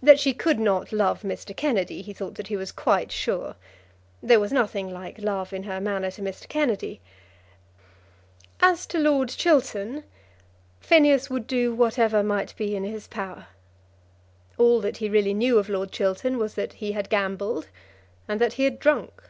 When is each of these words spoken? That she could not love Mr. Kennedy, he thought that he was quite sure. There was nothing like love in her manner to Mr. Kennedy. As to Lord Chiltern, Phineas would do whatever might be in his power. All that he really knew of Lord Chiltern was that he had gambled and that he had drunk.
That 0.00 0.20
she 0.20 0.34
could 0.34 0.60
not 0.60 0.92
love 0.92 1.22
Mr. 1.22 1.50
Kennedy, 1.56 2.00
he 2.00 2.12
thought 2.12 2.36
that 2.36 2.46
he 2.46 2.56
was 2.56 2.70
quite 2.70 3.10
sure. 3.10 3.56
There 4.22 4.38
was 4.38 4.52
nothing 4.52 4.88
like 4.88 5.18
love 5.18 5.52
in 5.52 5.64
her 5.64 5.80
manner 5.80 6.12
to 6.12 6.22
Mr. 6.22 6.48
Kennedy. 6.48 7.00
As 8.60 8.86
to 8.86 9.00
Lord 9.00 9.30
Chiltern, 9.30 10.04
Phineas 10.80 11.28
would 11.28 11.48
do 11.48 11.74
whatever 11.74 12.22
might 12.22 12.54
be 12.56 12.76
in 12.76 12.84
his 12.84 13.08
power. 13.08 13.48
All 14.58 14.78
that 14.80 14.98
he 14.98 15.10
really 15.10 15.34
knew 15.34 15.58
of 15.58 15.68
Lord 15.68 15.90
Chiltern 15.90 16.38
was 16.38 16.54
that 16.54 16.74
he 16.74 16.92
had 16.92 17.10
gambled 17.10 17.68
and 18.28 18.40
that 18.40 18.52
he 18.52 18.62
had 18.62 18.78
drunk. 18.78 19.24